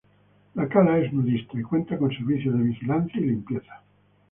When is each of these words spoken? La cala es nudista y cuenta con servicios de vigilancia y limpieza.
La 0.55 0.65
cala 0.67 0.97
es 0.97 1.13
nudista 1.13 1.59
y 1.59 1.61
cuenta 1.61 1.95
con 1.95 2.09
servicios 2.11 2.57
de 2.57 2.63
vigilancia 2.63 3.21
y 3.21 3.25
limpieza. 3.25 3.83